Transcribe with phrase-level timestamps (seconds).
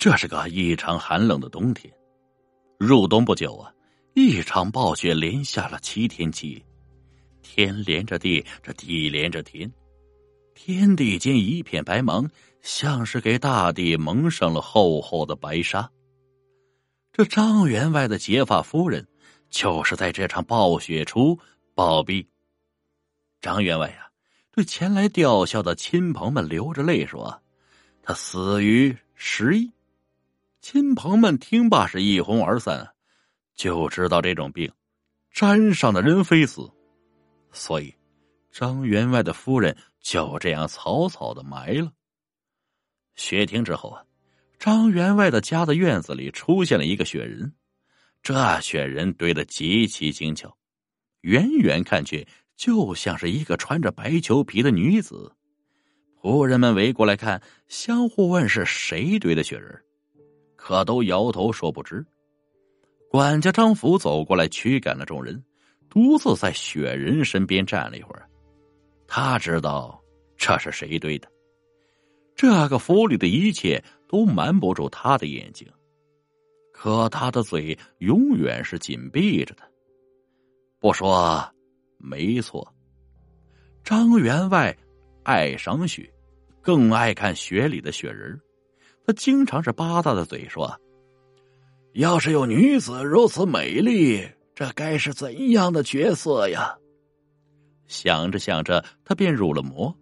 [0.00, 1.92] 这是个异常寒冷的冬天，
[2.78, 3.70] 入冬不久啊，
[4.14, 6.64] 一场暴雪连下了七天七夜，
[7.42, 9.70] 天连着地，这地连着天，
[10.54, 12.26] 天地间一片白茫，
[12.62, 15.90] 像是给大地蒙上了厚厚的白纱。
[17.12, 19.06] 这张员外的结发夫人，
[19.50, 21.38] 就是在这场暴雪初
[21.74, 22.24] 暴毙。
[23.42, 24.08] 张员外呀，
[24.50, 27.42] 对前来吊孝的亲朋们流着泪说
[28.02, 29.70] ：“他死于十一。”
[30.72, 32.88] 亲朋们听罢是一哄而散，
[33.56, 34.70] 就知道这种病，
[35.32, 36.70] 沾上的人非死，
[37.50, 37.92] 所以
[38.52, 41.90] 张员外的夫人就这样草草的埋了。
[43.16, 44.04] 雪停之后啊，
[44.60, 47.52] 张员外的家的院子里出现了一个雪人，
[48.22, 50.56] 这雪人堆的极其精巧，
[51.22, 55.34] 远远看去就像是一个穿着白裘皮的女子。
[56.22, 59.82] 仆人们围过来看，相互问是谁堆的雪人。
[60.62, 62.04] 可都摇头说不知。
[63.08, 65.42] 管家张福走过来驱赶了众人，
[65.88, 68.28] 独自在雪人身边站了一会儿。
[69.08, 69.98] 他知道
[70.36, 71.26] 这是谁堆的，
[72.36, 75.66] 这个府里的一切都瞒不住他的眼睛，
[76.72, 79.62] 可他的嘴永远是紧闭着的。
[80.78, 81.42] 不说，
[81.96, 82.70] 没错。
[83.82, 84.76] 张员外
[85.24, 86.08] 爱赏雪，
[86.60, 88.38] 更爱看雪里的雪人
[89.10, 90.72] 他经常是吧嗒的嘴说
[91.94, 96.78] ：“要是有女子如此美丽，这该是怎样的角色呀？”
[97.88, 99.92] 想着想着，他便入了魔。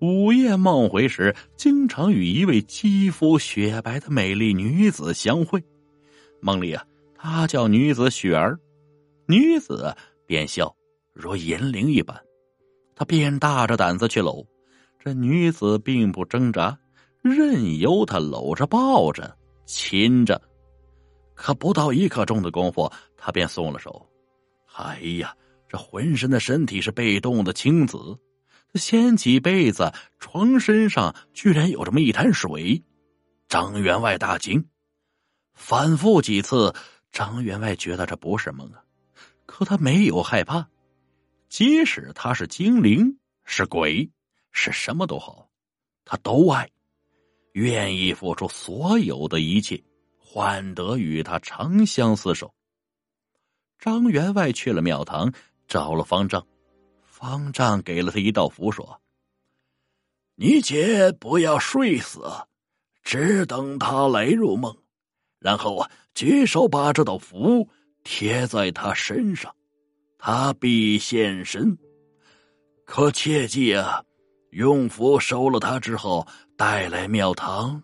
[0.00, 5.60] 午夜梦回时，经常与一位肌肤雪白的美丽女子相会。
[6.40, 8.56] 梦里啊，他叫女子雪儿，
[9.26, 9.92] 女子
[10.26, 10.72] 便笑
[11.12, 12.16] 如银铃一般。
[12.94, 14.46] 他便大着胆子去搂，
[15.00, 16.78] 这女子并不挣扎。
[17.24, 20.38] 任由他搂着、抱着、亲着，
[21.34, 24.06] 可不到一刻钟的功夫，他便松了手。
[24.74, 25.34] 哎呀，
[25.66, 28.20] 这浑身的身体是被冻的青紫。
[28.74, 32.84] 掀起被子，床身上居然有这么一滩水。
[33.48, 34.68] 张员外大惊，
[35.54, 36.74] 反复几次，
[37.10, 38.84] 张员外觉得这不是梦啊。
[39.46, 40.68] 可他没有害怕，
[41.48, 44.10] 即使他是精灵、是鬼、
[44.50, 45.48] 是什么都好，
[46.04, 46.68] 他都爱。
[47.54, 49.80] 愿意付出所有的一切，
[50.18, 52.52] 换得与他长相厮守。
[53.78, 55.32] 张员外去了庙堂，
[55.68, 56.44] 找了方丈，
[57.02, 59.00] 方丈给了他一道符，说
[60.34, 62.20] ：“你且不要睡死，
[63.04, 64.76] 只等他来入梦，
[65.38, 67.68] 然后啊，举手把这道符
[68.02, 69.54] 贴在他身上，
[70.18, 71.78] 他必现身。
[72.84, 74.04] 可切记啊，
[74.54, 76.26] 用符收了他之后。”
[76.56, 77.82] 带来庙堂，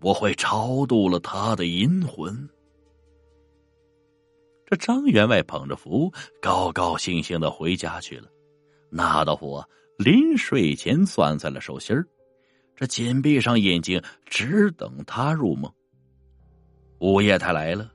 [0.00, 2.48] 我会超度了他的阴魂。
[4.66, 8.28] 这张员外捧着符，高高兴兴的回家去了。
[8.88, 9.60] 那道符
[9.98, 12.06] 临睡前攥在了手心儿，
[12.76, 15.68] 这紧闭上眼睛，只等他入梦。
[17.00, 17.90] 午夜他来了，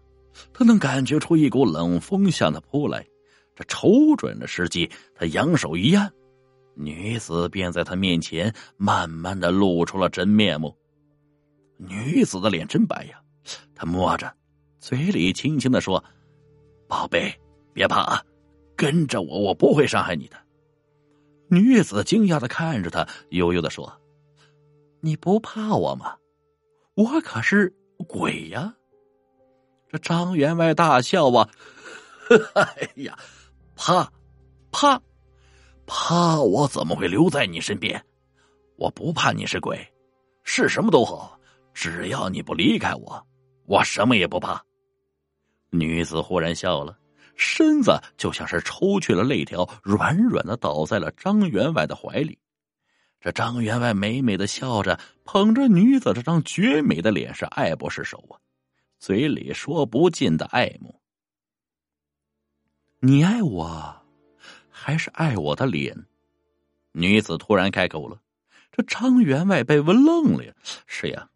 [0.52, 3.08] 他能感觉出一股冷风向他扑来，
[3.56, 6.12] 这瞅准了时机，他扬手一按。
[6.76, 10.76] 女子便在他面前慢慢的露出了真面目。
[11.78, 13.22] 女子的脸真白呀，
[13.76, 14.32] 他摸着，
[14.80, 16.04] 嘴里轻轻的说
[16.88, 17.34] ：“宝贝，
[17.74, 18.22] 别怕，
[18.76, 20.38] 跟着我，我不会伤害你的。”
[21.52, 24.02] 女子惊讶的看着他，悠悠的说
[25.02, 26.18] ：“你不怕我吗？
[26.96, 27.74] 我可是
[28.08, 28.76] 鬼呀！”
[29.90, 31.50] 这张员外大笑啊，
[32.54, 33.18] 哎呀，
[33.76, 34.12] 怕，
[34.72, 35.02] 怕。
[35.90, 38.00] 怕我怎么会留在你身边？
[38.78, 39.84] 我不怕你是鬼，
[40.44, 41.38] 是什么都好，
[41.74, 43.28] 只要你不离开我，
[43.66, 44.64] 我什么也不怕。
[45.72, 46.96] 女子忽然笑了，
[47.36, 52.38] 身子就像是抽去了肋条，软软的倒在了张员外的怀里。
[53.20, 58.38] 这张员外美美的笑着，捧着女子这张绝美的脸，是爱不释手啊，
[59.00, 61.02] 嘴里说不尽的爱慕。
[63.00, 63.99] 你爱我。
[64.82, 66.06] 还是爱我的脸，
[66.94, 68.18] 女子突然开口了。
[68.72, 70.54] 这张员外被问愣了呀。
[70.88, 71.30] 是呀，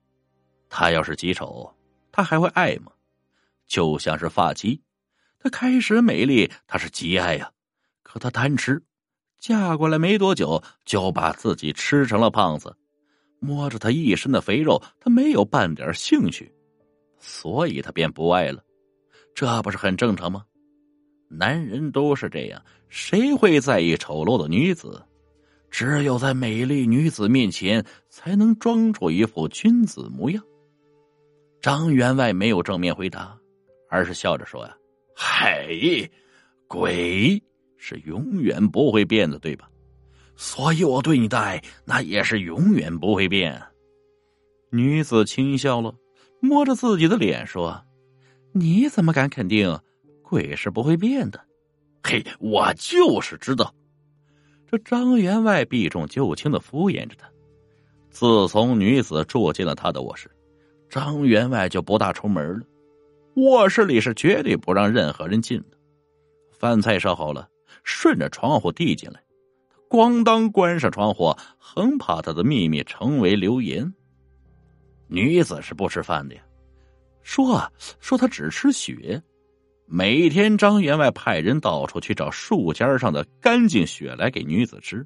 [0.70, 1.76] 他要是极丑，
[2.10, 2.94] 他还会爱吗？
[3.68, 4.82] 就像是发妻，
[5.40, 7.52] 她开始美丽，她是极爱呀。
[8.02, 8.82] 可她贪吃，
[9.40, 12.74] 嫁过来没多久，就把自己吃成了胖子。
[13.40, 16.50] 摸着他一身的肥肉，他没有半点兴趣，
[17.20, 18.64] 所以他便不爱了。
[19.36, 20.46] 这不是很正常吗？
[21.38, 25.02] 男人都是这样，谁会在意丑陋的女子？
[25.72, 30.44] 只有在美丽女子面前，才能装出一副君子模样。
[31.60, 33.36] 张员外没有正面回答，
[33.90, 34.78] 而是笑着说：“呀，
[35.16, 36.12] 嘿，
[36.68, 37.42] 鬼
[37.78, 39.68] 是永远不会变的，对吧？
[40.36, 43.60] 所以我对你的爱，那也是永远不会变。”
[44.70, 45.96] 女子轻笑了，
[46.40, 47.84] 摸着自己的脸说
[48.54, 49.80] ：“你怎么敢肯定
[50.34, 51.40] 鬼是不会变的？”
[52.04, 53.74] 嘿，我就是知道。
[54.68, 57.30] 这张员外避重就轻的敷衍着他。
[58.10, 60.30] 自从女子住进了他的卧室。
[60.90, 62.66] 张员外就不大出门了，
[63.36, 65.78] 卧室里是绝对不让任何人进的。
[66.52, 67.50] 饭菜烧好了，
[67.84, 69.24] 顺着窗户递进来，
[69.90, 73.92] 咣当关上窗户，很怕他的秘密成为流言。
[75.08, 76.44] 女子是不吃饭的呀，
[77.24, 79.22] 说啊说她只吃血。
[79.96, 85.06] 每天张员外派人到处去找树尖上的干净雪来给女子吃，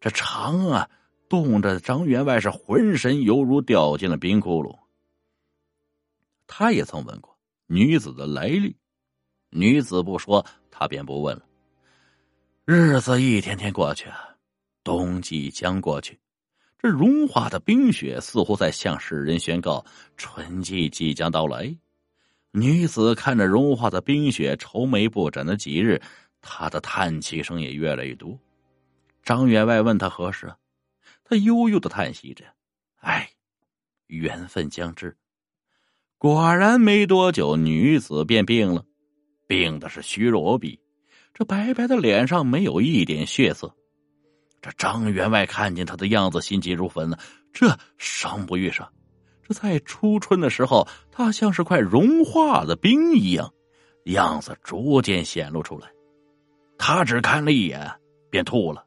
[0.00, 0.88] 这肠啊
[1.28, 4.78] 冻着张员外是浑身犹如掉进了冰窟窿。
[6.46, 7.36] 他也曾问过
[7.66, 8.76] 女子的来历，
[9.50, 11.42] 女子不说，他便不问了。
[12.64, 14.06] 日子一天天过去，
[14.84, 16.16] 冬季将过去，
[16.78, 19.84] 这融化的冰雪似乎在向世人宣告
[20.16, 21.76] 春季即将到来。
[22.52, 26.00] 女子看着融化的冰雪，愁眉不展的几日，
[26.42, 28.38] 她的叹气声也越来越多。
[29.22, 30.52] 张员外问他何时，
[31.24, 32.44] 他悠悠的叹息着
[33.00, 33.30] ：“唉，
[34.08, 35.16] 缘分将至。”
[36.18, 38.84] 果然没多久，女子便病了，
[39.46, 40.78] 病的是虚弱无比，
[41.32, 43.74] 这白白的脸上没有一点血色。
[44.60, 47.16] 这张员外看见她的样子，心急如焚呢。
[47.52, 48.92] 这伤不愈上，
[49.52, 53.52] 在初春的时候，她像是块融化的冰一样，
[54.04, 55.90] 样子逐渐显露出来。
[56.78, 57.92] 他只看了一眼，
[58.28, 58.84] 便吐了，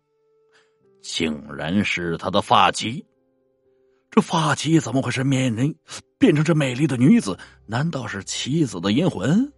[1.02, 3.06] 竟然是他的发妻。
[4.12, 5.76] 这发妻怎么会是面人
[6.18, 7.38] 变成这美丽的女子？
[7.66, 9.52] 难道是妻子的阴魂？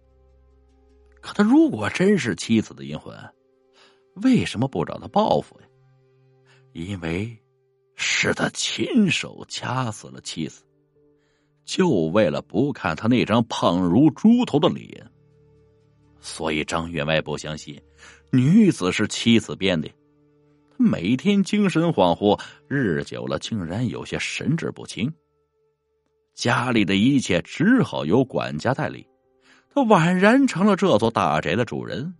[1.20, 3.16] 可他如果真是妻子的阴魂，
[4.22, 5.66] 为什么不找他报复呀？
[6.72, 7.36] 因为
[7.96, 10.62] 是他亲手掐死了妻子，
[11.68, 15.06] 就为了不看他那张胖如猪头的脸。
[16.18, 17.78] 所以张员外不相信
[18.32, 19.86] 女子是妻子变的。
[20.70, 25.12] 他每天精神恍惚，日久了竟然有些神志不清。
[26.34, 29.06] 家里的一切只好由管家代理，
[29.68, 32.14] 他宛然成了这座大宅的主人。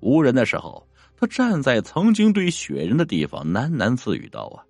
[0.00, 4.64] 无人的时候，他站在曾经堆雪人的地方，喃喃自语道：“啊，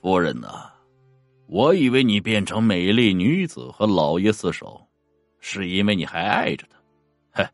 [0.00, 0.70] 夫人呐，
[1.46, 4.86] 我以为你变成美丽女子和老爷厮守，
[5.40, 6.78] 是因为你还爱着他。
[7.30, 7.48] 嘿，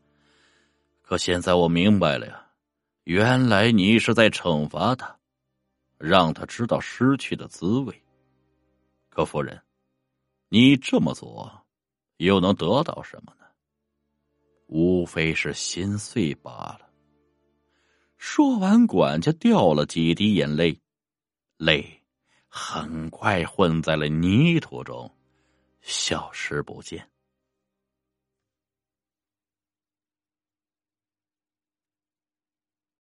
[1.01, 2.37] 可现在我明白了呀。”
[3.05, 5.17] 原来你是在惩罚他，
[5.97, 8.03] 让他知道失去的滋味。
[9.09, 9.59] 可夫人，
[10.49, 11.51] 你这么做，
[12.17, 13.45] 又能得到什么呢？
[14.67, 16.81] 无非是心碎罢了。
[18.17, 20.79] 说完，管家掉了几滴眼泪，
[21.57, 22.00] 泪
[22.53, 25.09] 很快混在了泥土中，
[25.79, 27.07] 消失不见。